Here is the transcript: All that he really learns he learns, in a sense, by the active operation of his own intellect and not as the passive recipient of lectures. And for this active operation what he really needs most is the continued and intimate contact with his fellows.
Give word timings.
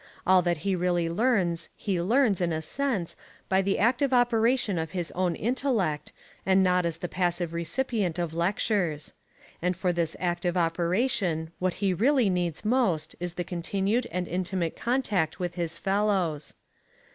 All 0.25 0.41
that 0.41 0.57
he 0.65 0.75
really 0.75 1.07
learns 1.11 1.69
he 1.77 2.01
learns, 2.01 2.41
in 2.41 2.51
a 2.51 2.63
sense, 2.63 3.15
by 3.47 3.61
the 3.61 3.77
active 3.77 4.11
operation 4.13 4.79
of 4.79 4.93
his 4.97 5.11
own 5.11 5.35
intellect 5.35 6.11
and 6.43 6.63
not 6.63 6.87
as 6.87 6.97
the 6.97 7.07
passive 7.07 7.53
recipient 7.53 8.17
of 8.17 8.33
lectures. 8.33 9.13
And 9.61 9.77
for 9.77 9.93
this 9.93 10.17
active 10.19 10.57
operation 10.57 11.51
what 11.59 11.75
he 11.85 11.93
really 11.93 12.31
needs 12.31 12.65
most 12.65 13.15
is 13.19 13.35
the 13.35 13.43
continued 13.43 14.07
and 14.09 14.27
intimate 14.27 14.75
contact 14.75 15.39
with 15.39 15.53
his 15.53 15.77
fellows. 15.77 16.55